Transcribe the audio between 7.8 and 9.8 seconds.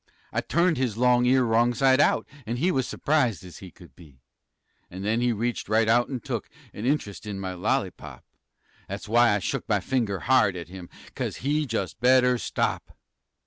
pop That's w'y I shook my